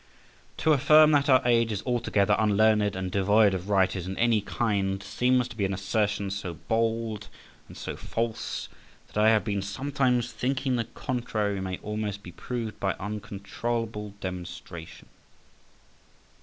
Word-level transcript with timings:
To 0.57 0.73
affirm 0.73 1.11
that 1.11 1.29
our 1.29 1.43
age 1.45 1.71
is 1.71 1.83
altogether 1.85 2.35
unlearned 2.39 2.95
and 2.95 3.11
devoid 3.11 3.53
of 3.53 3.69
writers 3.69 4.07
in 4.07 4.17
any 4.17 4.41
kind, 4.41 5.03
seems 5.03 5.47
to 5.49 5.55
be 5.55 5.63
an 5.63 5.75
assertion 5.75 6.31
so 6.31 6.55
bold 6.55 7.27
and 7.67 7.77
so 7.77 7.95
false, 7.95 8.67
that 9.05 9.23
I 9.23 9.29
have 9.29 9.43
been 9.43 9.61
sometimes 9.61 10.31
thinking 10.31 10.75
the 10.75 10.85
contrary 10.85 11.61
may 11.61 11.77
almost 11.83 12.23
be 12.23 12.31
proved 12.31 12.79
by 12.79 12.93
uncontrollable 12.93 14.15
demonstration. 14.21 15.07